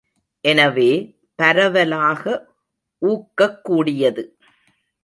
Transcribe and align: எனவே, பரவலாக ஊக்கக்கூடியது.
எனவே, 0.45 0.87
பரவலாக 1.35 2.23
ஊக்கக்கூடியது. 3.01 4.23